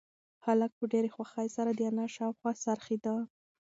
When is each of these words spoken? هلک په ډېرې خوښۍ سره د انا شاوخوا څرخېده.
هلک 0.45 0.71
په 0.79 0.85
ډېرې 0.91 1.09
خوښۍ 1.15 1.47
سره 1.57 1.71
د 1.73 1.79
انا 1.89 2.05
شاوخوا 2.15 2.51
څرخېده. 2.63 3.15